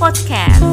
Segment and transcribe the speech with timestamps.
[0.00, 0.64] Podcast.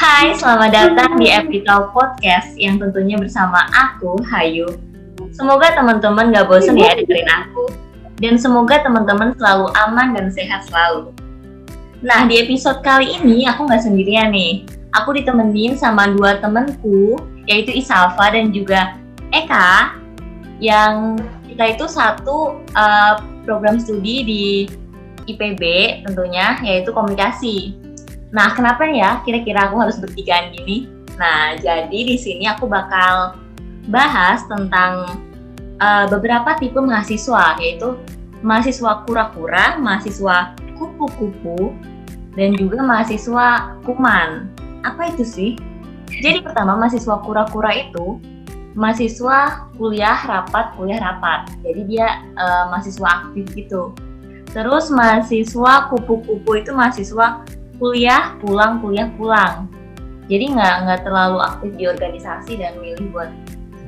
[0.00, 4.80] Hai, selamat datang di Epital Podcast yang tentunya bersama aku, Hayu.
[5.36, 7.68] Semoga teman-teman gak bosan ya dengerin aku.
[8.16, 11.12] Dan semoga teman-teman selalu aman dan sehat selalu.
[12.00, 14.64] Nah, di episode kali ini aku nggak sendirian nih.
[14.96, 18.96] Aku ditemenin sama dua temenku, yaitu Isalva dan juga
[19.36, 20.00] Eka,
[20.64, 21.20] yang
[21.58, 24.42] kita itu satu uh, program studi di
[25.26, 25.62] IPB
[26.06, 27.74] tentunya, yaitu komunikasi.
[28.30, 30.86] Nah, kenapa ya kira-kira aku harus bertigaan gini?
[31.18, 33.34] Nah, jadi di sini aku bakal
[33.90, 35.18] bahas tentang
[35.82, 37.98] uh, beberapa tipe mahasiswa, yaitu
[38.38, 41.74] mahasiswa kura-kura, mahasiswa kupu-kupu,
[42.38, 44.46] dan juga mahasiswa kuman.
[44.86, 45.50] Apa itu sih?
[46.22, 48.22] Jadi pertama mahasiswa kura-kura itu
[48.78, 51.50] mahasiswa kuliah rapat, kuliah rapat.
[51.66, 53.90] Jadi dia uh, mahasiswa aktif gitu.
[54.54, 57.42] Terus mahasiswa kupu-kupu itu mahasiswa
[57.78, 59.70] kuliah pulang kuliah pulang
[60.28, 63.30] jadi nggak nggak terlalu aktif di organisasi dan milih buat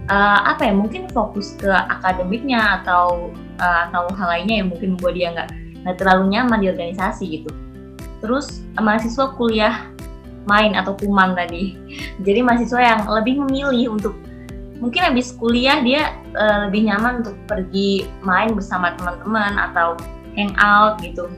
[0.09, 5.15] uh, apa ya mungkin fokus ke akademiknya atau uh, atau hal lainnya yang mungkin membuat
[5.19, 5.51] dia nggak
[5.85, 7.51] nggak terlalu nyaman di organisasi gitu
[8.25, 9.91] terus uh, mahasiswa kuliah
[10.49, 11.77] main atau kuman tadi
[12.25, 14.17] jadi mahasiswa yang lebih memilih untuk
[14.81, 19.95] mungkin habis kuliah dia uh, lebih nyaman untuk pergi main bersama teman-teman atau
[20.35, 21.29] hangout gitu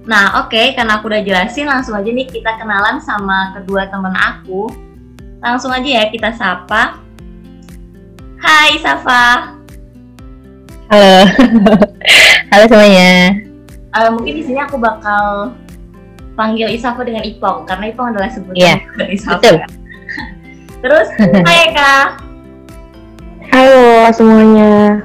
[0.00, 4.16] Nah, oke, okay, karena aku udah jelasin, langsung aja nih kita kenalan sama kedua temen
[4.16, 4.66] aku.
[5.44, 6.98] Langsung aja ya kita sapa.
[8.40, 9.54] Hai, Safa.
[10.88, 11.28] Halo.
[12.50, 13.38] Halo semuanya.
[13.92, 15.52] Uh, mungkin di sini aku bakal
[16.32, 19.68] panggil Isafa dengan Ipong karena Ipong adalah sebutan yeah, dari Isafa.
[20.80, 21.08] Terus,
[21.48, 22.08] hai Kak.
[23.52, 25.04] Halo semuanya.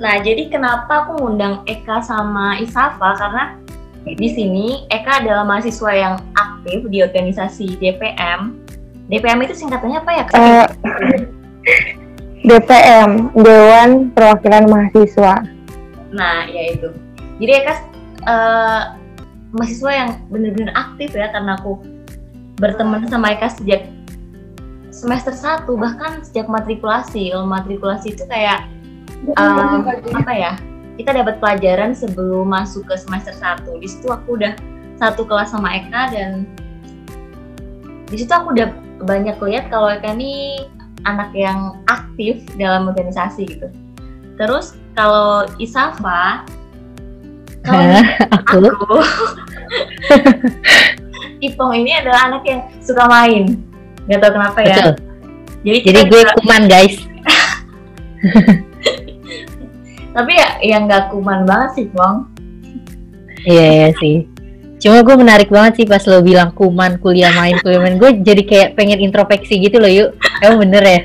[0.00, 3.60] Nah, jadi kenapa aku ngundang Eka sama Isafa karena
[4.08, 8.56] di sini Eka adalah mahasiswa yang aktif di organisasi DPM.
[9.12, 10.24] DPM itu singkatannya apa ya?
[10.24, 10.38] Kak?
[10.40, 10.66] Uh,
[12.40, 15.44] DPM, Dewan Perwakilan Mahasiswa.
[16.16, 16.88] Nah, ya itu.
[17.44, 17.74] Jadi Eka
[18.24, 18.96] uh,
[19.52, 21.76] mahasiswa yang benar-benar aktif ya karena aku
[22.56, 23.99] berteman sama Eka sejak
[24.90, 27.30] semester 1 bahkan sejak matrikulasi.
[27.30, 28.66] Kalau matrikulasi itu kayak
[29.38, 30.52] um, apa ya
[30.98, 34.52] kita dapat pelajaran sebelum masuk ke semester 1 di situ aku udah
[35.00, 36.44] satu kelas sama Eka dan
[38.10, 38.68] di situ aku udah
[39.00, 40.66] banyak lihat kalau Eka ini
[41.08, 43.72] anak yang aktif dalam organisasi gitu.
[44.36, 46.44] Terus kalau Isafa
[47.60, 47.92] kalau
[48.32, 48.94] aku, aku?
[51.48, 53.69] Ipong ini adalah anak yang suka main
[54.10, 54.74] nggak tahu kenapa ya.
[54.74, 54.94] Betul.
[55.62, 56.96] jadi jadi gue kuman guys.
[60.18, 62.26] Tapi ya yang nggak kuman banget sih Bang.
[63.46, 64.26] Iya iya sih.
[64.82, 68.02] Cuma gue menarik banget sih pas lo bilang kuman kuliah main kuliah main.
[68.02, 70.18] Gue jadi kayak pengen introspeksi gitu loh yuk.
[70.42, 71.00] Emang bener ya?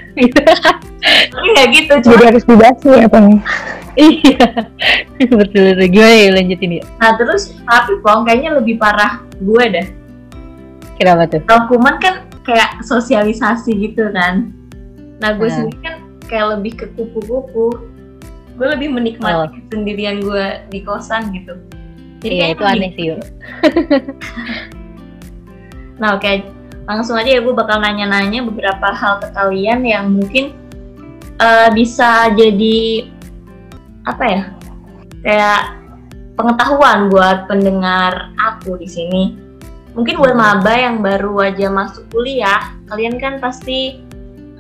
[1.06, 2.12] Tapi nggak gitu cuma...
[2.18, 3.40] jadi harus dibahas nih apa nih
[3.96, 4.48] iya.
[5.22, 5.86] Betul betul.
[5.94, 9.88] Gimana ya lanjutin ya nah terus tapi Bang kayaknya lebih parah gue deh.
[10.98, 11.44] Kenapa tuh?
[11.46, 14.54] Kalau kuman kan kayak sosialisasi gitu kan
[15.20, 15.56] nah gue nah.
[15.58, 15.96] sendiri kan
[16.30, 17.74] kayak lebih ke kupu-kupu
[18.56, 19.68] gue lebih menikmati oh.
[19.74, 21.58] sendirian gue di kosan gitu
[22.24, 23.06] jadi iya, itu aneh sih
[26.02, 26.46] nah oke okay.
[26.88, 30.54] langsung aja ya gue bakal nanya-nanya beberapa hal ke kalian yang mungkin
[31.42, 33.10] uh, bisa jadi
[34.06, 34.42] apa ya
[35.26, 35.62] kayak
[36.38, 39.45] pengetahuan buat pendengar aku di sini
[39.96, 44.04] mungkin buat maba yang baru aja masuk kuliah kalian kan pasti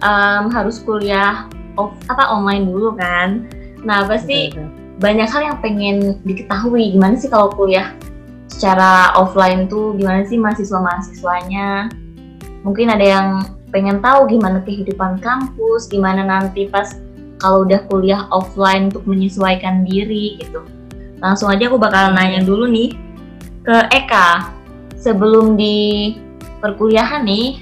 [0.01, 3.43] um, harus kuliah off apa online dulu kan
[3.85, 4.97] Nah, pasti betul, betul.
[4.97, 6.97] banyak hal yang pengen diketahui.
[6.97, 7.93] Gimana sih kalau kuliah
[8.49, 11.93] secara offline tuh gimana sih mahasiswa-mahasiswanya?
[12.65, 13.27] Mungkin ada yang
[13.69, 16.97] pengen tahu gimana kehidupan kampus, gimana nanti pas
[17.37, 20.65] kalau udah kuliah offline untuk menyesuaikan diri gitu.
[21.21, 22.97] Langsung aja aku bakal nanya dulu nih
[23.61, 24.54] ke Eka.
[25.05, 26.17] Sebelum di
[26.57, 27.61] perkuliahan nih,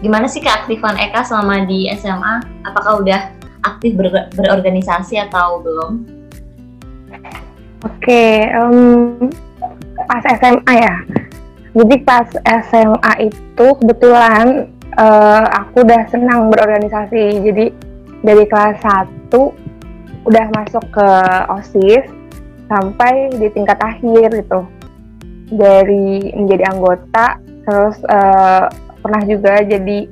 [0.00, 2.64] gimana sih keaktifan Eka selama di SMA?
[2.64, 3.28] Apakah udah
[3.60, 5.92] aktif ber berorganisasi atau belum?
[7.84, 9.28] Oke, um,
[10.08, 10.96] pas SMA ya.
[11.76, 12.24] Jadi pas
[12.72, 17.44] SMA itu kebetulan uh, aku udah senang berorganisasi.
[17.44, 17.68] Jadi
[18.24, 19.28] dari kelas 1
[20.24, 21.08] udah masuk ke
[21.52, 22.08] OSIS
[22.64, 24.64] sampai di tingkat akhir gitu.
[25.46, 28.66] Dari menjadi anggota terus uh,
[29.02, 30.10] pernah juga jadi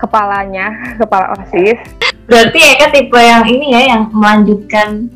[0.00, 5.10] kepalanya, kepala OSIS Berarti Eka tipe yang ini ya, yang melanjutkan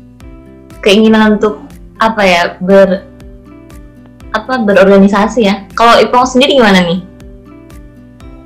[0.83, 1.63] keinginan untuk
[1.95, 3.07] apa ya ber
[4.35, 5.63] apa berorganisasi ya.
[5.79, 6.99] Kalau Ipong sendiri gimana nih?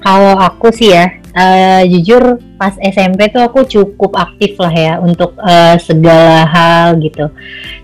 [0.05, 5.33] Kalau aku sih ya, uh, jujur pas SMP tuh aku cukup aktif lah ya untuk
[5.41, 7.25] uh, segala hal gitu.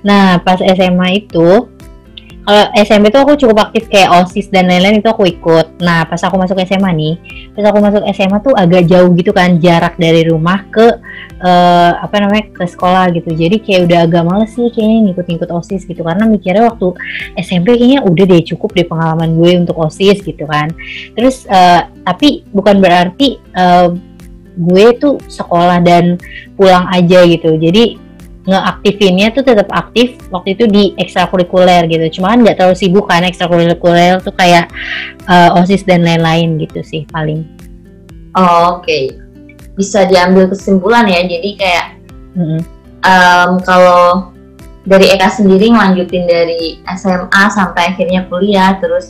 [0.05, 1.65] Nah pas SMA itu
[2.45, 5.81] kalau SMP tuh aku cukup aktif kayak OSIS dan lain-lain itu aku ikut.
[5.81, 7.13] Nah, pas aku masuk SMA nih,
[7.57, 10.85] pas aku masuk SMA tuh agak jauh gitu kan jarak dari rumah ke
[11.41, 13.33] uh, apa namanya ke sekolah gitu.
[13.33, 16.93] Jadi kayak udah agak males sih kayaknya ngikut-ngikut OSIS gitu karena mikirnya waktu
[17.41, 20.69] SMP kayaknya udah deh cukup deh pengalaman gue untuk OSIS gitu kan.
[21.17, 23.89] Terus uh, tapi bukan berarti uh,
[24.55, 26.21] gue tuh sekolah dan
[26.53, 27.57] pulang aja gitu.
[27.57, 28.04] Jadi
[28.45, 33.25] ngeaktifinnya tuh tetap aktif waktu itu di ekstrakurikuler gitu cuma kan nggak terlalu sibuk kan
[33.25, 34.69] ekstrakurikuler tuh kayak
[35.25, 37.41] uh, osis dan lain-lain gitu sih paling
[38.37, 39.17] oh, oke okay.
[39.73, 41.85] bisa diambil kesimpulan ya jadi kayak
[42.37, 42.61] mm -hmm.
[43.01, 44.29] um, kalau
[44.85, 49.09] dari Eka sendiri ngelanjutin dari SMA sampai akhirnya kuliah terus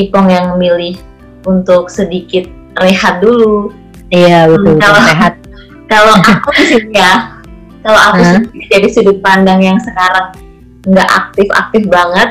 [0.00, 0.96] Ipong yang milih
[1.44, 2.48] untuk sedikit
[2.80, 3.68] rehat dulu
[4.08, 5.34] iya betul, kalau rehat
[5.92, 7.39] kalau aku sih ya
[7.80, 8.26] kalau aku huh?
[8.36, 10.36] sendiri dari sudut pandang yang sekarang
[10.84, 12.30] nggak aktif-aktif banget,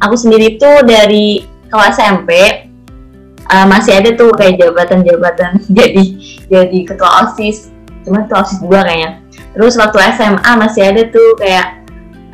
[0.00, 2.30] aku sendiri tuh dari kelas SMP
[3.48, 6.04] uh, masih ada tuh kayak jabatan-jabatan jadi
[6.48, 7.72] jadi ketua osis,
[8.04, 9.20] cuma ketua osis dua kayaknya.
[9.54, 11.66] Terus waktu SMA masih ada tuh kayak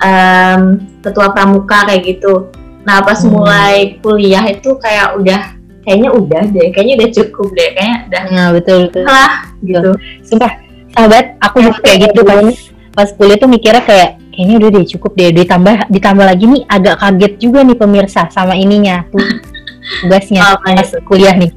[0.01, 2.49] um, ketua pramuka kayak gitu.
[2.83, 3.31] Nah pas hmm.
[3.31, 5.55] mulai kuliah itu kayak udah
[5.85, 8.23] kayaknya udah deh, kayaknya udah cukup deh, kayaknya udah.
[8.33, 9.05] Nah betul betul.
[9.05, 9.91] Lah gitu.
[10.25, 12.57] Sumpah sahabat aku juga kayak gitu pas
[12.91, 15.31] pas kuliah tuh mikirnya kayak kayaknya udah deh cukup deh.
[15.35, 19.21] Ditambah ditambah lagi nih agak kaget juga nih pemirsa sama ininya tuh
[20.07, 21.51] tugasnya oh, pas kuliah nih.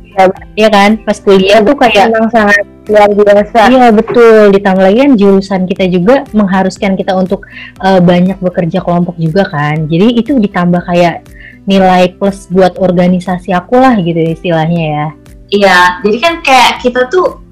[0.57, 0.91] Iya kan?
[1.06, 3.59] Pas kuliah tuh kayak memang sangat luar biasa.
[3.71, 4.51] Iya betul.
[4.53, 7.47] Ditambah lagi kan jurusan kita juga mengharuskan kita untuk
[7.81, 9.88] uh, banyak bekerja kelompok juga kan.
[9.88, 11.25] Jadi itu ditambah kayak
[11.63, 15.07] nilai plus buat organisasi aku lah gitu istilahnya ya.
[15.53, 17.43] Iya jadi kan kayak kita tuh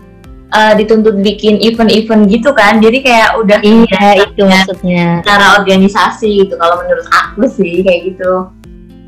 [0.52, 2.80] uh, dituntut bikin event-event gitu kan.
[2.84, 5.24] Jadi kayak udah iya itu maksudnya.
[5.24, 8.52] cara organisasi gitu kalau menurut aku sih kayak gitu.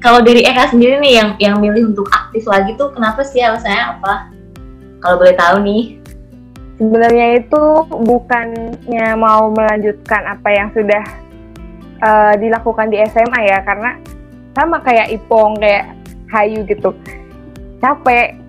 [0.03, 3.99] Kalau dari Eka sendiri nih yang yang milih untuk aktif lagi tuh kenapa sih alasannya
[3.99, 4.13] apa?
[4.99, 5.83] Kalau boleh tahu nih.
[6.75, 11.03] Sebenarnya itu bukannya mau melanjutkan apa yang sudah
[12.03, 13.95] uh, dilakukan di SMA ya karena
[14.57, 15.95] sama kayak Ipong kayak
[16.33, 16.91] Hayu gitu.
[17.79, 18.42] Capek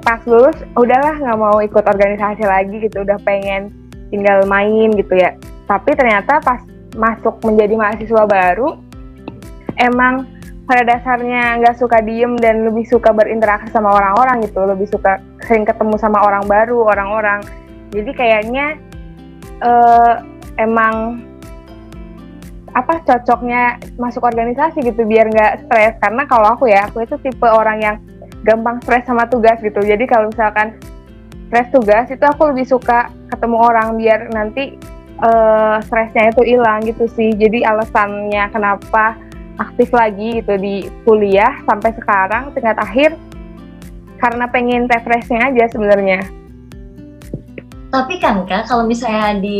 [0.00, 3.04] pas lulus udahlah nggak mau ikut organisasi lagi gitu.
[3.04, 3.72] Udah pengen
[4.10, 5.36] tinggal main gitu ya.
[5.68, 6.60] Tapi ternyata pas
[6.98, 8.74] masuk menjadi mahasiswa baru
[9.78, 10.26] emang
[10.66, 14.62] pada dasarnya nggak suka diem dan lebih suka berinteraksi sama orang-orang gitu.
[14.62, 17.42] Lebih suka sering ketemu sama orang baru orang-orang.
[17.90, 18.78] Jadi kayaknya
[19.62, 20.22] uh,
[20.58, 21.26] emang
[22.70, 25.98] apa cocoknya masuk organisasi gitu biar nggak stres.
[25.98, 27.96] Karena kalau aku ya aku itu tipe orang yang
[28.44, 29.80] gampang stres sama tugas gitu.
[29.80, 30.76] Jadi kalau misalkan
[31.50, 34.78] stres tugas itu aku lebih suka ketemu orang biar nanti
[35.20, 37.34] uh, stresnya itu hilang gitu sih.
[37.36, 39.16] Jadi alasannya kenapa
[39.60, 43.10] aktif lagi gitu di kuliah sampai sekarang tingkat akhir
[44.20, 46.24] karena pengen refreshing aja sebenarnya.
[47.90, 49.58] Tapi kan kak kalau misalnya di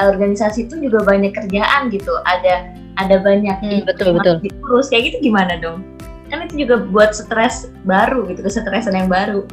[0.00, 2.16] organisasi itu juga banyak kerjaan gitu.
[2.24, 4.40] Ada ada banyak hmm, betul betul.
[4.42, 4.88] diurus.
[4.88, 5.97] Kayak gitu gimana dong
[6.28, 9.48] kan itu juga buat stres baru gitu kesetresan yang baru.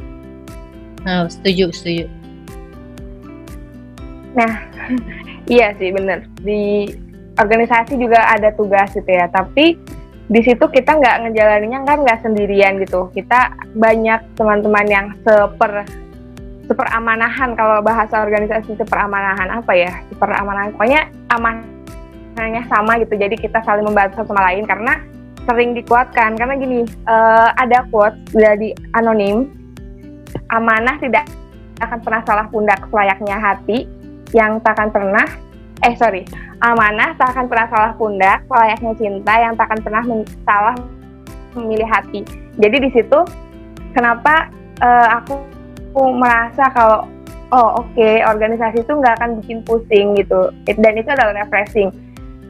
[1.02, 2.06] Nah setuju setuju.
[4.36, 4.52] Nah
[5.54, 6.28] iya sih bener.
[6.44, 6.92] Di
[7.36, 9.76] organisasi juga ada tugas gitu ya tapi
[10.26, 13.08] di situ kita nggak ngejalaninnya kan nggak sendirian gitu.
[13.16, 15.86] Kita banyak teman-teman yang seper
[16.66, 19.92] seperamanahan kalau bahasa organisasi seperamanahan apa ya?
[20.10, 24.98] Seperamanahan pokoknya amanahnya sama gitu jadi kita saling membantu satu sama lain karena
[25.46, 26.34] sering dikuatkan.
[26.36, 29.48] Karena gini uh, ada quote dari anonim
[30.52, 31.26] amanah tidak
[31.80, 33.86] akan pernah salah pundak selayaknya hati
[34.34, 35.26] yang tak akan pernah
[35.84, 36.24] eh sorry.
[36.64, 40.02] Amanah tak akan pernah salah pundak selayaknya cinta yang tak akan pernah
[40.48, 40.76] salah
[41.52, 42.24] memilih hati.
[42.56, 43.18] Jadi di situ
[43.92, 44.48] kenapa
[44.80, 45.36] uh, aku,
[45.92, 47.04] aku merasa kalau
[47.52, 50.48] oh oke okay, organisasi itu nggak akan bikin pusing gitu.
[50.64, 51.92] Dan itu adalah refreshing.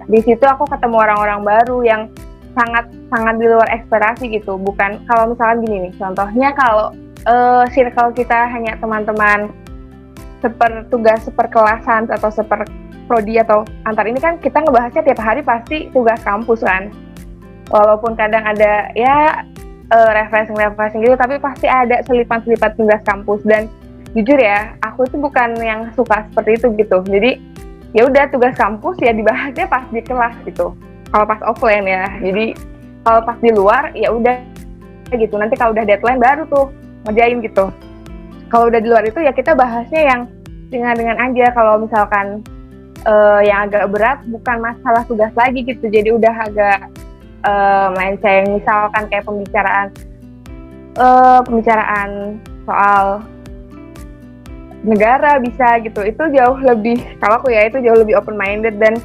[0.07, 2.03] Di situ aku ketemu orang-orang baru yang
[2.57, 4.57] sangat sangat di luar ekspektasi gitu.
[4.57, 6.97] Bukan kalau misalnya gini nih contohnya kalau
[7.29, 9.53] uh, circle kita hanya teman-teman
[10.41, 12.65] seper tugas seperkelasan atau seper
[13.07, 16.89] prodi atau antar ini kan kita ngebahasnya tiap hari pasti tugas kampus kan.
[17.69, 19.45] Walaupun kadang ada ya
[19.93, 23.45] uh, refreshing refreshing gitu tapi pasti ada selipan-selipan tugas kampus.
[23.45, 23.69] Dan
[24.17, 26.99] jujur ya aku itu bukan yang suka seperti itu gitu.
[27.05, 27.31] Jadi
[27.93, 30.73] ya udah tugas kampus ya dibahasnya pas di kelas gitu
[31.11, 32.07] kalau pas offline ya.
[32.23, 32.57] Jadi
[33.07, 34.37] kalau pas di luar ya udah
[35.15, 35.35] gitu.
[35.39, 36.71] Nanti kalau udah deadline baru tuh
[37.07, 37.71] ngerjain gitu.
[38.51, 40.21] Kalau udah di luar itu ya kita bahasnya yang
[40.71, 41.47] dengan-dengan aja.
[41.55, 42.43] Kalau misalkan
[43.07, 45.87] uh, yang agak berat bukan masalah tugas lagi gitu.
[45.87, 46.79] Jadi udah agak
[47.47, 48.59] uh, melenceng.
[48.59, 49.89] Misalkan kayak pembicaraan
[50.99, 53.23] uh, pembicaraan soal
[54.83, 56.03] negara bisa gitu.
[56.03, 58.99] Itu jauh lebih kalau aku ya itu jauh lebih open minded dan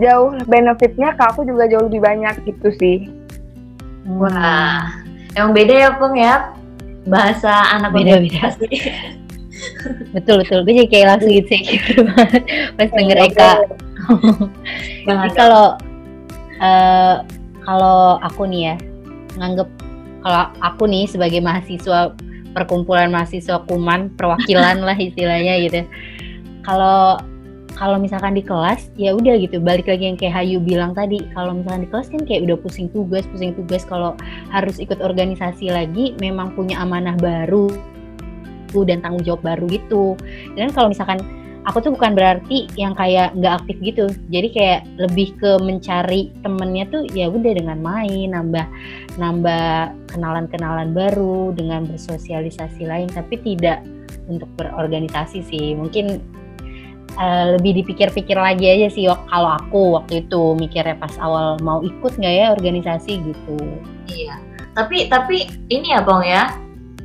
[0.00, 2.98] jauh benefitnya kalau aku juga jauh lebih banyak gitu sih.
[4.16, 4.90] Wah
[5.36, 6.56] emang beda ya Pung ya?
[7.06, 8.44] Bahasa anak beda beda.
[10.16, 10.58] betul betul.
[10.64, 11.92] Gue jadi kayak langsung gitu gitu
[12.76, 13.52] pas denger Eka.
[15.06, 15.76] jadi kalau
[16.58, 17.14] uh,
[17.62, 18.76] kalau aku nih ya
[19.38, 19.68] nganggep
[20.20, 22.12] kalau aku nih sebagai mahasiswa
[22.50, 25.80] perkumpulan mahasiswa kuman perwakilan lah istilahnya gitu.
[26.66, 27.16] Kalau
[27.76, 29.60] kalau misalkan di kelas ya udah gitu.
[29.62, 32.88] Balik lagi yang kayak Hayu bilang tadi kalau misalkan di kelas kan kayak udah pusing
[32.90, 33.82] tugas pusing tugas.
[33.86, 34.16] Kalau
[34.52, 37.70] harus ikut organisasi lagi memang punya amanah baru
[38.86, 40.14] dan tanggung jawab baru gitu.
[40.54, 41.18] Dan kalau misalkan
[41.66, 44.06] aku tuh bukan berarti yang kayak nggak aktif gitu.
[44.30, 48.66] Jadi kayak lebih ke mencari temennya tuh ya udah dengan main nambah
[49.18, 53.08] nambah kenalan-kenalan baru dengan bersosialisasi lain.
[53.10, 53.82] Tapi tidak
[54.30, 55.74] untuk berorganisasi sih.
[55.74, 56.22] Mungkin
[57.20, 62.16] uh, lebih dipikir-pikir lagi aja sih kalau aku waktu itu mikirnya pas awal mau ikut
[62.16, 63.56] nggak ya organisasi gitu.
[64.08, 64.40] Iya.
[64.72, 66.44] Tapi tapi ini ya bang ya.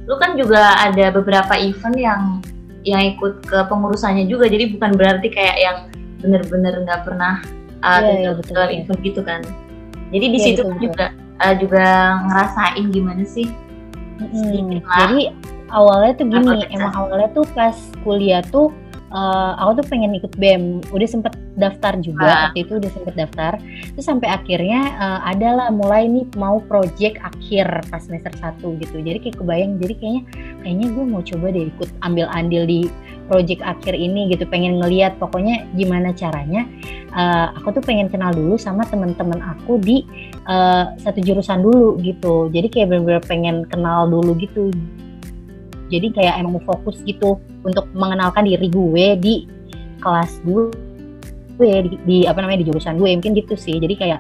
[0.07, 2.21] Lu kan juga ada beberapa event yang
[2.87, 4.47] yang ikut ke pengurusannya juga.
[4.47, 5.77] Jadi bukan berarti kayak yang
[6.23, 7.43] bener-bener nggak pernah
[7.83, 8.79] uh, yeah, yeah, betul, dalam yeah.
[8.81, 9.41] event gitu kan.
[10.15, 13.51] Jadi di yeah, situ betul, juga Uh, juga ngerasain gimana sih?
[14.23, 15.35] Hmm, jadi
[15.67, 17.75] awalnya tuh gini emang awalnya tuh pas
[18.07, 18.71] kuliah tuh
[19.11, 20.81] uh, aku tuh pengen ikut BEM.
[20.89, 22.41] Udah sempet daftar juga ah.
[22.49, 23.53] waktu itu udah sempet daftar.
[23.95, 28.95] Terus sampai akhirnya uh, adalah mulai nih mau project akhir pas semester 1 gitu.
[29.01, 30.23] Jadi kayak kebayang jadi kayaknya
[30.63, 32.81] kayaknya gue mau coba deh ikut ambil andil di
[33.27, 34.45] project akhir ini gitu.
[34.49, 36.65] Pengen ngeliat pokoknya gimana caranya.
[37.15, 40.03] Uh, aku tuh pengen kenal dulu sama teman-teman aku di
[40.49, 42.51] uh, satu jurusan dulu gitu.
[42.51, 44.69] Jadi kayak bener-bener pengen kenal dulu gitu.
[45.85, 49.35] Jadi kayak emang fokus gitu untuk mengenalkan diri gue di
[49.99, 50.69] kelas gue
[51.59, 54.19] di, di apa namanya di jurusan gue mungkin gitu sih jadi kayak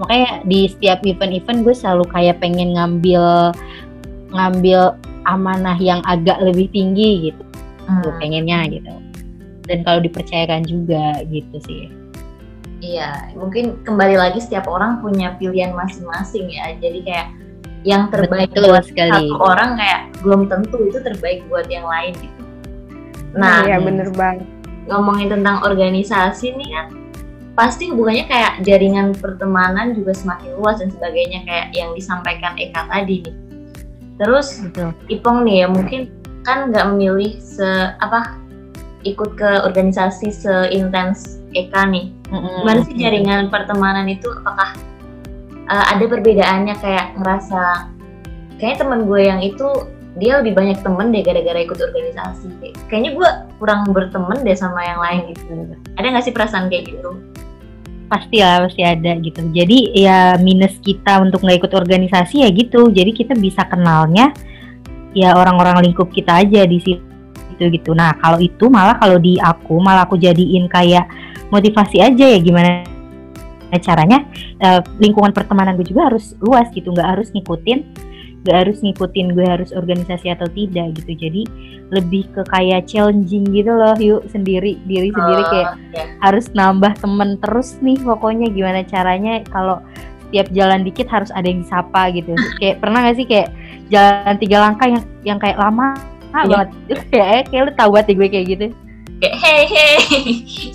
[0.00, 3.52] makanya di setiap event-event gue selalu kayak pengen ngambil
[4.32, 7.42] ngambil amanah yang agak lebih tinggi gitu
[7.86, 8.00] hmm.
[8.02, 8.92] gue pengennya gitu
[9.66, 11.84] dan kalau dipercayakan juga gitu sih
[12.80, 17.28] iya mungkin kembali lagi setiap orang punya pilihan masing-masing ya jadi kayak
[17.86, 19.30] yang terbaik Betul buat sekali.
[19.30, 22.42] satu orang kayak belum tentu itu terbaik buat yang lain gitu.
[23.36, 24.48] Nah, iya bener banget.
[24.88, 26.86] Ngomongin tentang organisasi nih kan,
[27.56, 33.24] pasti hubungannya kayak jaringan pertemanan juga semakin luas dan sebagainya kayak yang disampaikan Eka tadi
[33.24, 33.36] nih.
[34.16, 34.96] Terus Betul.
[35.12, 36.00] Ipong nih ya mungkin
[36.44, 37.66] kan nggak memilih se
[38.00, 38.38] apa
[39.04, 42.12] ikut ke organisasi seintens Eka nih.
[42.28, 42.56] Mm-hmm.
[42.62, 44.76] Gimana sih jaringan pertemanan itu apakah
[45.70, 47.92] uh, ada perbedaannya kayak ngerasa
[48.60, 49.68] kayaknya temen gue yang itu
[50.16, 52.48] dia lebih banyak temen deh gara-gara ikut organisasi
[52.88, 53.28] kayaknya gue
[53.60, 55.76] kurang berteman deh sama yang lain gitu.
[56.00, 57.20] Ada nggak sih perasaan kayak gitu?
[58.08, 59.44] Pasti lah pasti ada gitu.
[59.52, 62.88] Jadi ya minus kita untuk nggak ikut organisasi ya gitu.
[62.88, 64.32] Jadi kita bisa kenalnya
[65.12, 67.92] ya orang-orang lingkup kita aja di situ gitu.
[67.92, 71.08] Nah kalau itu malah kalau di aku malah aku jadiin kayak
[71.52, 72.84] motivasi aja ya gimana
[73.82, 74.22] caranya
[74.62, 77.82] uh, lingkungan pertemanan gue juga harus luas gitu, nggak harus ngikutin,
[78.46, 81.12] nggak harus ngikutin gue harus organisasi atau tidak gitu.
[81.18, 81.42] Jadi
[81.90, 86.06] lebih ke kayak challenging gitu loh, yuk sendiri diri sendiri oh, kayak yeah.
[86.22, 87.98] harus nambah temen terus nih.
[87.98, 89.82] Pokoknya gimana caranya kalau
[90.26, 92.34] setiap jalan dikit harus ada yang disapa gitu.
[92.62, 93.50] kayak pernah gak sih kayak
[93.90, 95.98] jalan tiga langkah yang yang kayak lama
[96.30, 96.46] yeah.
[96.46, 96.68] banget.
[97.10, 98.66] kayak kayak lu tahu banget gue kayak gitu.
[99.16, 99.96] Kayak hey hey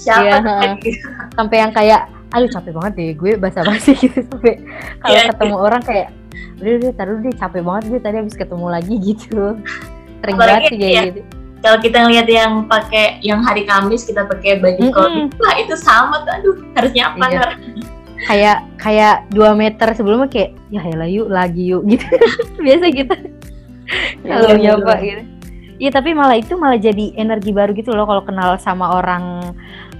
[0.02, 0.76] siapa yeah,
[1.40, 4.64] sampai yang kayak aduh capek banget deh gue basa-basi gitu sampai
[5.04, 5.28] kalau yeah.
[5.28, 6.08] ketemu orang kayak
[6.62, 9.58] udah udah taruh deh capek banget gue tadi habis ketemu lagi gitu
[10.22, 11.04] sering banget sih kayak ya.
[11.12, 11.22] gitu
[11.62, 15.26] kalau kita ngeliat yang pakai yang hari Kamis kita pakai baju mm -hmm.
[15.38, 17.42] wah itu sama tuh aduh harusnya apa iya.
[18.26, 22.06] kayak kayak dua meter sebelumnya kayak ya ya yuk lagi yuk gitu
[22.62, 23.16] biasa gitu
[24.26, 25.24] iya, kalau iya, nyapa gitu
[25.82, 29.42] Iya tapi malah itu malah jadi energi baru gitu loh kalau kenal sama orang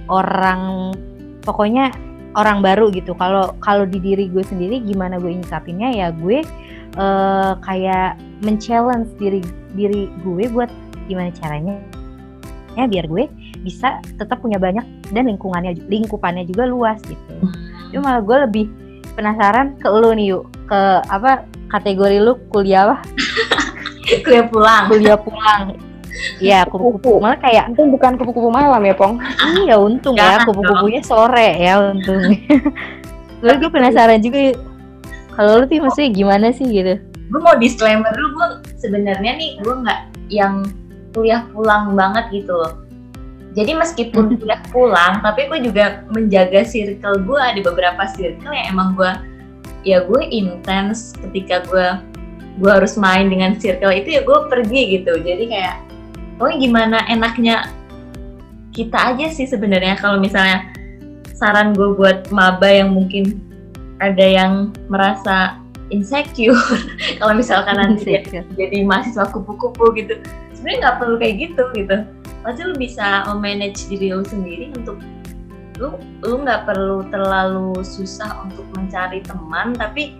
[0.06, 0.94] orang
[1.42, 1.90] pokoknya
[2.36, 3.12] orang baru gitu.
[3.16, 5.88] Kalau kalau di diri gue sendiri gimana gue nyikapinnya?
[5.92, 6.44] Ya gue
[6.96, 9.40] uh, kayak men-challenge diri
[9.72, 10.68] diri gue buat
[11.08, 11.76] gimana caranya
[12.72, 13.28] ya biar gue
[13.60, 17.32] bisa tetap punya banyak dan lingkungannya lingkupannya juga luas gitu.
[17.92, 18.66] Cuma malah gue lebih
[19.12, 20.80] penasaran ke lu nih yuk ke
[21.12, 23.00] apa kategori lu kuliah lah
[24.24, 24.84] kuliah pulang.
[24.88, 25.91] Kuliah pulang
[26.40, 27.20] Iya, kupu-kupu.
[27.24, 29.16] Malah kayak Untung bukan kupu-kupu malam ya, Pong.
[29.64, 32.20] iya untung ya kupu-kupunya sore ya untung.
[33.44, 34.54] Lalu gue penasaran juga
[35.32, 37.00] kalau lu tuh maksudnya gimana sih gitu?
[37.32, 40.68] gue mau disclaimer dulu gue sebenarnya nih gue nggak yang
[41.16, 42.84] kuliah pulang banget gitu loh
[43.56, 48.92] jadi meskipun kuliah pulang tapi gue juga menjaga circle gue ada beberapa circle yang emang
[48.92, 49.12] gue
[49.88, 51.86] ya gue intens ketika gue
[52.60, 55.76] gue harus main dengan circle itu ya gue pergi gitu jadi kayak
[56.42, 57.70] oh gimana enaknya
[58.74, 60.66] kita aja sih sebenarnya kalau misalnya
[61.38, 63.38] saran gue buat maba yang mungkin
[64.02, 65.62] ada yang merasa
[65.94, 66.56] insecure.
[67.20, 68.48] Kalau misalkan nanti Insecure.
[68.58, 70.18] jadi mahasiswa kupu-kupu gitu.
[70.56, 71.96] Sebenarnya nggak perlu kayak gitu gitu.
[72.42, 74.98] Pasti lu bisa memanage diri lu sendiri untuk
[75.78, 75.94] lu
[76.24, 80.18] lu nggak perlu terlalu susah untuk mencari teman tapi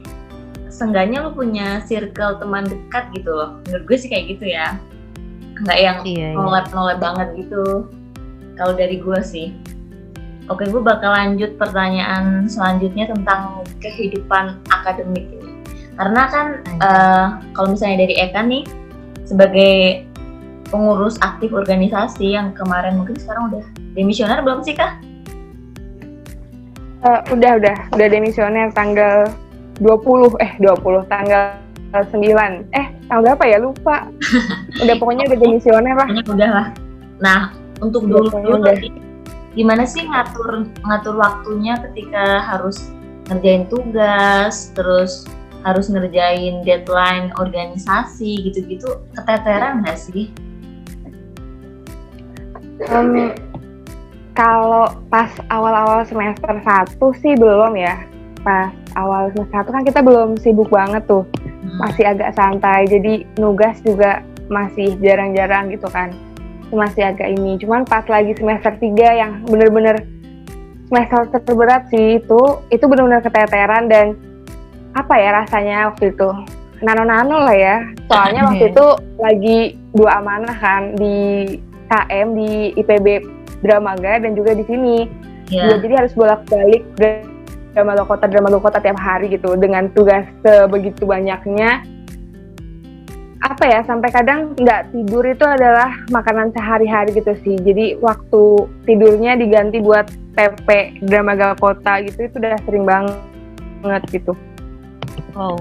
[0.70, 3.58] seenggaknya lu punya circle teman dekat gitu loh.
[3.66, 4.78] Menurut gue sih kayak gitu ya
[5.60, 6.38] nggak yang Iya, iya.
[6.38, 7.86] nolep nolep banget gitu
[8.56, 9.52] kalau dari gue sih
[10.48, 15.52] oke gue bakal lanjut pertanyaan selanjutnya tentang kehidupan akademik ini
[16.00, 18.64] karena kan eh, kalau misalnya dari Eka nih
[19.28, 20.08] sebagai
[20.72, 25.04] pengurus aktif organisasi yang kemarin mungkin sekarang udah demisioner belum sih kak?
[27.02, 27.76] Eh, udah, udah.
[27.92, 29.28] Udah demisioner tanggal
[29.84, 31.60] 20, eh 20, tanggal
[31.92, 32.72] 9.
[32.72, 33.58] Eh, tanggal berapa ya?
[33.60, 34.08] Lupa.
[34.80, 36.08] Udah pokoknya udah demisioner lah.
[36.24, 36.66] Udah lah.
[37.20, 37.40] Nah
[37.84, 38.78] untuk dulu dulu udah.
[39.52, 42.88] gimana sih ngatur ngatur waktunya ketika harus
[43.28, 45.28] ngerjain tugas, terus
[45.62, 50.32] harus ngerjain deadline organisasi gitu-gitu keteteran nggak sih?
[52.82, 53.36] Em,
[54.34, 57.94] kalau pas awal-awal semester 1 sih belum ya.
[58.42, 61.22] Pas awal semester 1 kan kita belum sibuk banget tuh.
[61.62, 61.78] Hmm.
[61.78, 62.90] Masih agak santai.
[62.90, 64.20] Jadi nugas juga
[64.50, 66.10] masih jarang-jarang gitu kan.
[66.74, 67.56] Masih agak ini.
[67.62, 70.02] Cuman pas lagi semester 3 yang bener-bener
[70.90, 74.12] semester terberat sih itu, itu bener-bener keteteran dan
[74.92, 76.28] apa ya rasanya waktu itu
[76.84, 77.76] nano-nano lah ya.
[78.10, 79.58] Soalnya waktu itu lagi
[79.94, 81.16] dua amanah kan di
[81.88, 83.06] KM di IPB
[83.62, 85.06] Dramaga dan juga di sini.
[85.52, 86.80] Ya, jadi harus bolak-balik
[87.72, 91.84] drama kota drama kota tiap hari gitu dengan tugas sebegitu banyaknya.
[93.42, 97.58] Apa ya sampai kadang nggak tidur itu adalah makanan sehari-hari gitu sih.
[97.58, 100.06] Jadi waktu tidurnya diganti buat
[100.38, 104.32] TP Dramaga Kota gitu itu udah sering banget gitu.
[105.34, 105.58] Wow,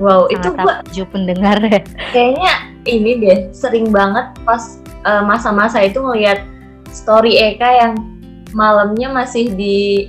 [0.00, 1.84] Wow itu sangat gua takjub pendengar ya.
[2.16, 2.54] kayaknya
[2.88, 6.40] ini deh sering banget pas eh, masa-masa itu ngeliat
[6.88, 7.92] story Eka yang
[8.56, 10.08] malamnya masih di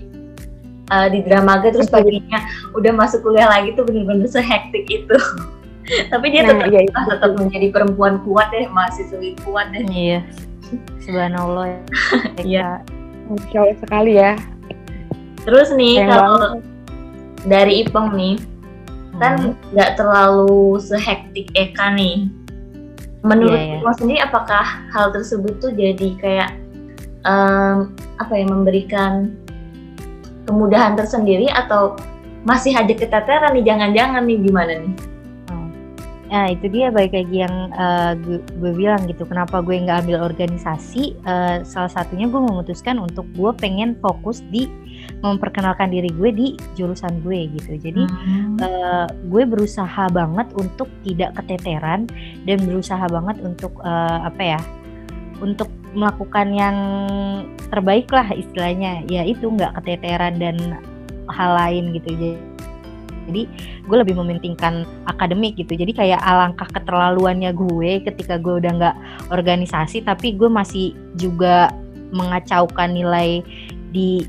[0.92, 5.18] eh, di Dramaga terus paginya udah masuk kuliah lagi tuh bener-bener sehektik itu.
[6.14, 6.94] Tapi dia Nah, tetap iya, itu.
[7.10, 9.84] tetap menjadi perempuan kuat deh, mahasiswi kuat deh.
[9.88, 10.20] Iya.
[11.04, 11.80] Subhanallah ya.
[12.48, 12.68] Iya.
[13.28, 14.32] Masya Allah sekali ya.
[15.42, 16.62] Terus nih Sayang kalau banget.
[17.44, 18.36] dari Ipeng nih
[19.18, 19.54] kan Hmm.
[19.74, 22.30] nggak terlalu sehektik Eka nih.
[23.22, 23.78] Menurut Iya, iya.
[23.78, 26.50] Ipeng sendiri apakah hal tersebut tuh jadi kayak
[27.22, 29.34] em, apa ya memberikan
[30.52, 31.96] kemudahan tersendiri atau
[32.44, 34.94] masih ada keteteran nih jangan-jangan nih gimana nih?
[36.32, 40.24] Nah itu dia balik lagi yang eh, gue, gue bilang gitu kenapa gue nggak ambil
[40.24, 44.72] organisasi eh, salah satunya gue memutuskan untuk gue pengen fokus di
[45.20, 46.48] memperkenalkan diri gue di
[46.80, 48.56] jurusan gue gitu jadi Hmm.
[48.64, 52.08] eh, gue berusaha banget untuk tidak keteteran
[52.48, 54.60] dan berusaha banget untuk eh, apa ya
[55.44, 56.78] untuk melakukan yang
[57.72, 59.04] terbaik lah istilahnya.
[59.08, 60.58] Ya itu nggak keteteran dan
[61.28, 62.38] hal lain gitu.
[63.30, 63.48] Jadi
[63.86, 65.78] gue lebih mementingkan akademik gitu.
[65.78, 68.96] Jadi kayak alangkah keterlaluannya gue ketika gue udah nggak
[69.30, 71.72] organisasi tapi gue masih juga
[72.12, 73.40] mengacaukan nilai
[73.96, 74.26] di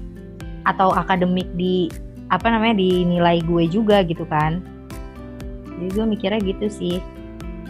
[0.62, 1.90] atau akademik di
[2.30, 4.62] apa namanya di nilai gue juga gitu kan.
[5.78, 6.96] Jadi gue mikirnya gitu sih.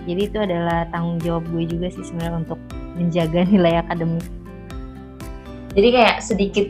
[0.04, 2.60] Jadi itu adalah tanggung jawab gue juga sih sebenarnya untuk
[2.94, 4.24] menjaga nilai akademik
[5.72, 6.66] Jadi kayak sedikit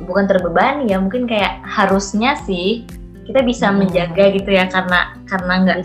[0.00, 2.84] bukan terbebani ya, mungkin kayak harusnya sih
[3.24, 3.80] kita bisa Hmm.
[3.80, 5.78] menjaga gitu ya karena karena nggak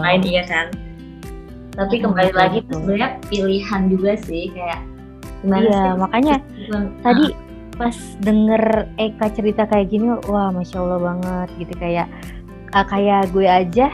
[0.00, 0.66] lain iya kan.
[1.72, 2.78] Tapi Hmm, kembali betul, lagi itu betul.
[2.80, 4.80] sebenarnya pilihan juga sih kayak
[5.38, 5.98] gimana Iya, sih?
[6.00, 7.24] makanya Meskipun- tadi
[7.74, 8.64] pas denger
[8.96, 12.06] Eka cerita kayak gini wah masya Allah banget gitu kayak
[12.70, 13.86] eh, kayak gue aja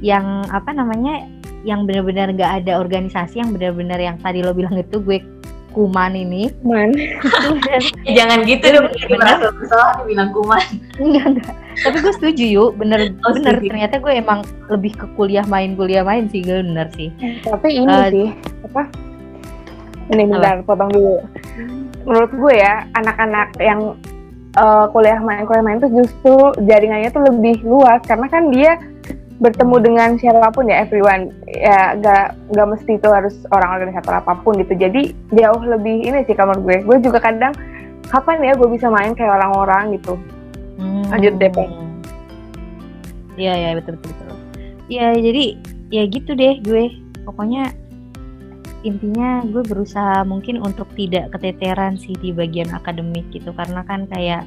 [0.00, 1.26] yang apa namanya
[1.64, 5.18] yang benar-benar nggak ada organisasi yang benar-benar yang tadi lo bilang itu gue
[5.70, 6.94] kuman ini Man.
[8.16, 10.62] Jangan gitu dong, merasa bersalah dibilang kuman.
[10.96, 13.68] enggak enggak tapi gue setuju yuk bener Oh, bener setuju.
[13.68, 17.10] ternyata gue emang lebih ke kuliah main kuliah main sih gue bener sih
[17.42, 18.28] Tapi ini Eh, sih
[18.64, 18.82] apa?
[20.06, 21.16] Ini bentar, potong dulu.
[22.04, 23.96] Menurut gue ya, anak-anak yang
[24.54, 28.78] eh, kuliah main kuliah main tuh justru jaringannya tuh lebih luas karena kan dia
[29.42, 34.38] bertemu dengan siapa pun ya everyone ya gak gak mesti itu harus orang organisator apa
[34.46, 37.50] pun gitu jadi jauh lebih ini sih kamar gue gue juga kadang
[38.06, 40.14] kapan ya gue bisa main kayak orang-orang gitu
[40.78, 41.06] Hmm.
[41.10, 41.72] Lanjut deh, Peng.
[43.34, 44.36] Iya ya betul betul betul.
[44.86, 45.44] Iya jadi
[45.90, 46.84] ya gitu deh gue.
[47.26, 47.72] Pokoknya
[48.84, 54.44] intinya gue berusaha mungkin untuk tidak keteteran sih di bagian akademik gitu karena kan kayak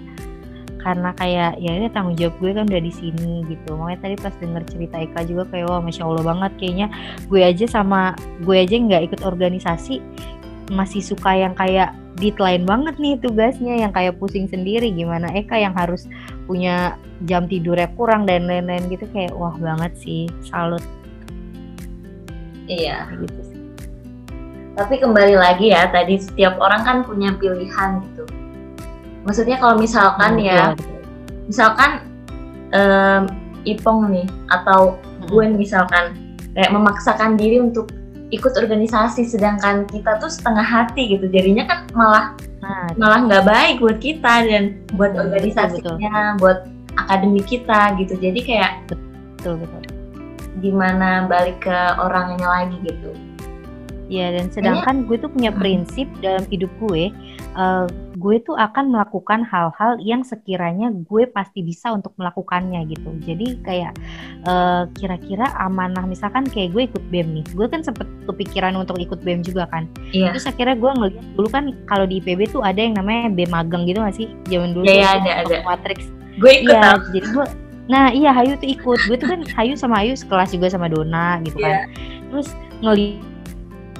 [0.87, 4.35] karena kayak ya ini tanggung jawab gue kan udah di sini gitu makanya tadi pas
[4.39, 6.87] denger cerita Eka juga kayak wah masya Allah banget kayaknya
[7.27, 8.15] gue aja sama
[8.47, 9.99] gue aja nggak ikut organisasi
[10.71, 15.75] masih suka yang kayak deadline banget nih tugasnya yang kayak pusing sendiri gimana Eka yang
[15.75, 16.07] harus
[16.47, 16.95] punya
[17.27, 20.83] jam tidurnya kurang dan lain-lain gitu kayak wah banget sih salut
[22.67, 23.07] Iya.
[23.23, 23.59] gitu sih.
[24.75, 28.26] Tapi kembali lagi ya, tadi setiap orang kan punya pilihan gitu.
[29.27, 31.01] Maksudnya kalau misalkan Hmm, ya, betul, betul.
[31.45, 31.89] misalkan
[32.71, 33.23] em,
[33.67, 35.27] Ipong nih atau Hmm.
[35.27, 36.15] gue misalkan
[36.55, 37.91] kayak memaksakan diri untuk
[38.27, 42.25] ikut organisasi sedangkan kita tuh setengah hati gitu jadinya kan malah
[42.57, 44.63] Nah, malah nggak baik buat kita dan
[44.97, 46.65] buat Betul, organisasinya buat
[46.97, 49.81] akademik kita gitu jadi kayak betul betul.
[50.57, 53.13] gimana balik ke orangnya lagi gitu
[54.07, 55.59] Ya dan sedangkan gue tuh punya Hmm.
[55.59, 57.11] prinsip dalam hidup gue,
[57.53, 63.11] eh, gue tuh akan melakukan hal-hal yang sekiranya gue pasti bisa untuk melakukannya gitu.
[63.21, 63.93] Jadi kayak
[64.41, 69.19] eh, kira-kira amanah misalkan kayak gue ikut BEM nih, gue kan sempet kepikiran untuk ikut
[69.19, 69.83] BEM juga kan.
[70.09, 73.51] iya Terus akhirnya gue ngeliat dulu kan kalau di IPB tuh ada yang namanya BEM
[73.51, 74.31] magang gitu gak sih?
[74.47, 75.55] Zaman dulu Iya, tuh iya, ada, ada.
[75.63, 75.99] Matrix
[76.37, 76.97] gue ikut Iya, tau.
[77.11, 77.45] jadi gue
[77.87, 81.39] Nah iya Hayu tuh ikut Gue tuh kan Hayu sama Hayu sekelas juga sama Dona
[81.41, 81.65] gitu Iya.
[81.65, 81.75] kan
[82.27, 82.47] Terus
[82.79, 83.23] ngeliat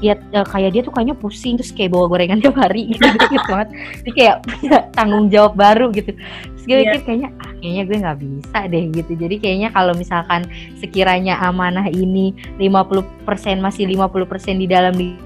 [0.06, 3.70] eh, kayak dia tuh kayaknya pusing Terus kayak bawa gorengan tiap hari gitu, gitu banget.
[4.04, 6.14] Jadi kayak punya tanggung jawab baru gitu.
[6.14, 6.84] Terus gue Iya.
[6.94, 9.12] mikir kayaknya ah, Kayaknya gue gak bisa deh gitu.
[9.18, 10.42] Jadi kayaknya kalau misalkan
[10.78, 12.32] sekiranya amanah ini
[12.62, 15.26] 50% masih 50% di dalam di-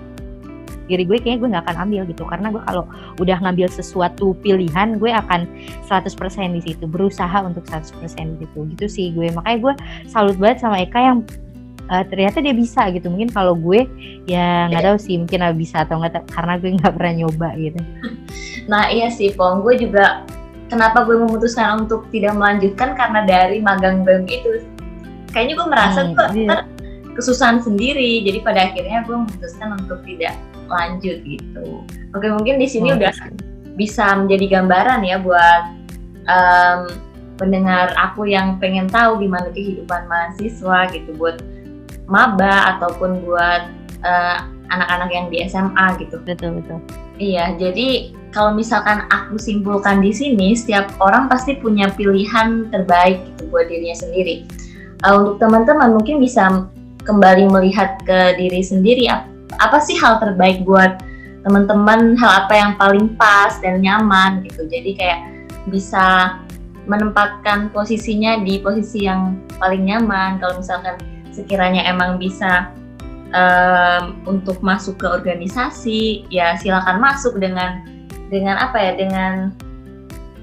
[0.87, 2.23] diri gue kayaknya gue nggak akan ambil gitu.
[2.23, 2.83] Karena gue kalau
[3.19, 5.47] udah ngambil sesuatu pilihan gue akan
[5.87, 9.27] 100% di situ berusaha untuk 100% gitu gitu sih gue.
[9.31, 9.73] Makanya gue
[10.07, 11.19] salut banget sama Eka yang
[11.91, 13.11] eh, ternyata dia bisa gitu.
[13.11, 13.85] Mungkin kalau gue
[14.25, 17.79] ya nggak tahu sih mungkin nggak bisa atau nggak karena gue nggak pernah nyoba gitu.
[18.61, 20.21] Nah iya sih Pong, gue juga
[20.69, 22.93] kenapa gue memutuskan untuk tidak melanjutkan?
[22.93, 24.63] Karena dari magang BEM itu
[25.33, 26.47] kayaknya gue merasa Hmm, gue iya.
[26.47, 26.59] ntar
[27.17, 28.21] kesusahan sendiri.
[28.23, 30.37] Jadi pada akhirnya gue memutuskan untuk tidak
[30.71, 31.83] lanjut gitu.
[32.15, 33.13] Oke mungkin di sini Wah, udah
[33.75, 35.63] bisa menjadi gambaran ya buat
[36.29, 36.79] em,
[37.41, 41.41] pendengar aku yang pengen tahu gimana kehidupan mahasiswa gitu buat
[42.11, 43.71] maba ataupun buat
[44.03, 44.37] eh,
[44.71, 46.19] anak-anak yang di SMA gitu.
[46.27, 46.79] betul betul
[47.21, 53.51] Iya, jadi kalau misalkan aku simpulkan di sini, setiap orang pasti punya pilihan terbaik gitu
[53.51, 54.47] buat dirinya sendiri.
[55.05, 56.65] Eh, untuk teman-teman mungkin bisa
[57.05, 59.27] kembali melihat ke diri sendiri ap-
[59.59, 61.01] apa sih hal terbaik buat
[61.45, 64.65] teman-teman, hal apa yang paling pas dan nyaman gitu.
[64.65, 65.19] Jadi kayak
[65.69, 66.37] bisa
[66.89, 70.41] menempatkan posisinya di posisi yang paling nyaman.
[70.41, 70.97] Kalau misalkan
[71.31, 72.69] sekiranya emang bisa
[73.31, 77.83] em, untuk masuk ke organisasi ya silakan masuk dengan
[78.27, 79.51] dengan apa ya dengan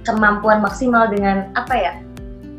[0.04, 1.92] kemampuan maksimal dengan apa ya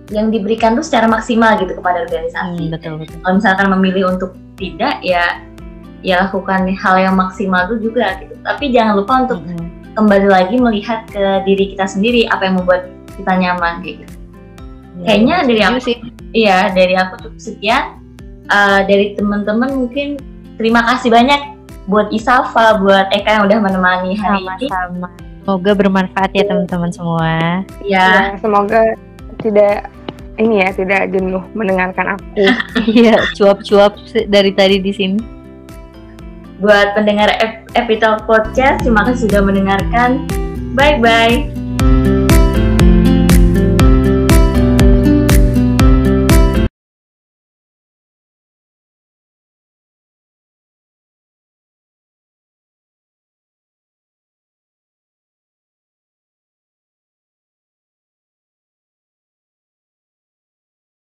[0.09, 2.65] yang diberikan tuh secara maksimal gitu kepada organisasi.
[2.65, 5.41] Hmm, betul betul Kalau misalkan memilih untuk tidak ya
[6.01, 8.33] ya lakukan hal yang maksimal itu juga gitu.
[8.41, 9.93] Tapi jangan lupa untuk Mm-mm.
[9.93, 12.89] kembali lagi melihat ke diri kita sendiri apa yang membuat
[13.21, 14.15] kita nyaman kayak gitu.
[14.97, 15.97] Ya, Kayaknya dari setuju aku- sih
[16.29, 17.83] Iya, dari aku cukup sekian.
[18.49, 20.17] Eh, dari teman-teman mungkin
[20.55, 21.37] terima kasih banyak
[21.85, 24.65] buat Isafa, buat Eka yang udah menemani hari ini.
[24.65, 25.07] sama-sama
[25.39, 27.25] semoga bermanfaat ya teman-teman semua
[27.81, 28.93] Ya, Ya, semoga
[29.37, 29.89] tidak
[30.35, 32.45] ini ya tidak jenuh mendengarkan aku.
[32.91, 35.19] iya cuap-cuap dari tadi di sini
[36.59, 40.27] buat pendengar Ep- Epital Podcast, terima kasih sudah mendengarkan.
[40.75, 41.58] Bye bye.